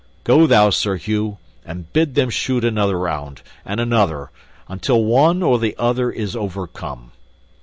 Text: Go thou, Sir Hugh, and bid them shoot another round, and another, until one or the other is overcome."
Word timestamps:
Go 0.23 0.47
thou, 0.47 0.71
Sir 0.71 0.95
Hugh, 0.97 1.37
and 1.63 1.93
bid 1.93 2.15
them 2.15 2.31
shoot 2.31 2.65
another 2.65 2.97
round, 2.97 3.43
and 3.63 3.79
another, 3.79 4.31
until 4.67 5.03
one 5.03 5.43
or 5.43 5.59
the 5.59 5.75
other 5.77 6.09
is 6.09 6.35
overcome." 6.35 7.11